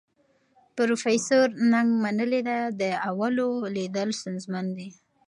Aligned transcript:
پروفیسور 0.75 1.47
نګ 1.71 1.87
منلې 2.03 2.41
ده، 2.49 2.59
د 2.81 2.83
اولو 3.09 3.47
لیدل 3.75 4.09
ستونزمن 4.19 4.65
دي. 4.77 4.89